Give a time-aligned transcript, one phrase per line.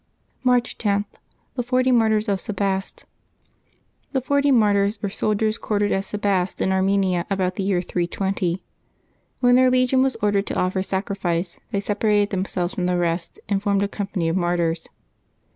[0.43, 3.05] March lo.—THE FORTY MARTYRS OF SEBASTE.
[4.15, 8.63] ^^HE FoKTY Martyrs were soldiers quartered at Sebaste W^ in Armenia, about the year 320.
[9.41, 13.61] When their legion wa« ordered to offer sacrifice they separated themselves from the rest and
[13.61, 14.87] formed a company of martyrs.